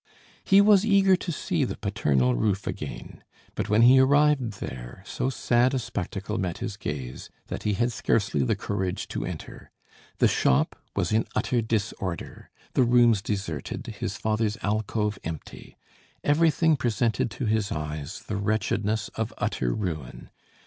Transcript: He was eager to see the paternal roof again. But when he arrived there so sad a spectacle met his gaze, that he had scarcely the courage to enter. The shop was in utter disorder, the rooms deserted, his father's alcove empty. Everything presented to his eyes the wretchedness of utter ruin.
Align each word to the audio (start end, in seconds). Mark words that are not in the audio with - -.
He 0.43 0.61
was 0.61 0.83
eager 0.83 1.15
to 1.17 1.31
see 1.31 1.63
the 1.63 1.77
paternal 1.77 2.33
roof 2.33 2.65
again. 2.65 3.23
But 3.53 3.69
when 3.69 3.83
he 3.83 3.99
arrived 3.99 4.53
there 4.53 5.03
so 5.05 5.29
sad 5.29 5.75
a 5.75 5.77
spectacle 5.77 6.39
met 6.39 6.57
his 6.57 6.75
gaze, 6.75 7.29
that 7.49 7.61
he 7.61 7.73
had 7.73 7.91
scarcely 7.91 8.41
the 8.43 8.55
courage 8.55 9.07
to 9.09 9.23
enter. 9.25 9.69
The 10.17 10.27
shop 10.27 10.75
was 10.95 11.11
in 11.11 11.27
utter 11.35 11.61
disorder, 11.61 12.49
the 12.73 12.81
rooms 12.83 13.21
deserted, 13.21 13.85
his 13.99 14.17
father's 14.17 14.57
alcove 14.63 15.19
empty. 15.23 15.77
Everything 16.23 16.75
presented 16.77 17.29
to 17.37 17.45
his 17.45 17.71
eyes 17.71 18.21
the 18.23 18.37
wretchedness 18.37 19.09
of 19.09 19.31
utter 19.37 19.71
ruin. 19.71 20.31